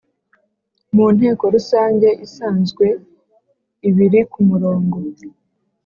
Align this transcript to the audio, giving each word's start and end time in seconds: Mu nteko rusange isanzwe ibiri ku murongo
Mu 0.95 1.05
nteko 1.15 1.43
rusange 1.55 2.09
isanzwe 2.25 2.85
ibiri 3.89 4.19
ku 4.31 4.39
murongo 4.49 4.97